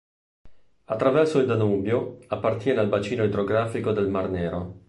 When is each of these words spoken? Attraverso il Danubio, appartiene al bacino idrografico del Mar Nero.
Attraverso 0.85 1.37
il 1.37 1.45
Danubio, 1.45 2.17
appartiene 2.29 2.79
al 2.79 2.87
bacino 2.87 3.23
idrografico 3.23 3.91
del 3.91 4.09
Mar 4.09 4.29
Nero. 4.31 4.79